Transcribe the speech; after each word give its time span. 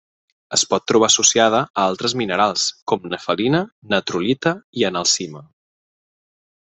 Es 0.55 0.61
pot 0.69 0.85
trobar 0.91 1.09
associada 1.11 1.59
a 1.65 1.83
altres 1.91 2.15
minerals, 2.21 2.63
com 2.93 3.05
nefelina, 3.11 3.61
natrolita 3.95 4.55
i 4.81 4.87
analcima. 4.93 5.45